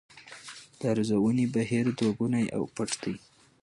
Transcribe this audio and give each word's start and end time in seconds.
د 0.79 0.81
ارزونې 0.93 1.45
بهیر 1.53 1.85
دوه 1.97 2.11
ګونی 2.19 2.45
او 2.55 2.63
پټ 2.75 2.89
دی. 3.03 3.13